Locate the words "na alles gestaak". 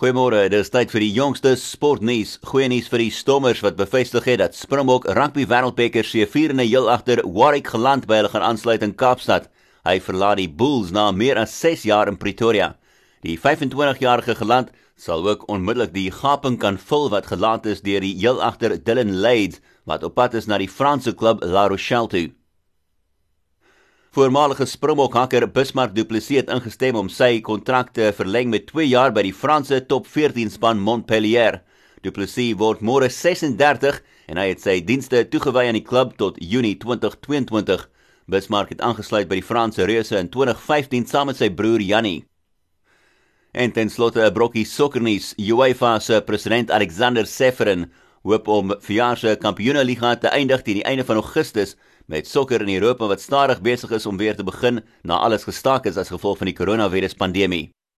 55.02-55.86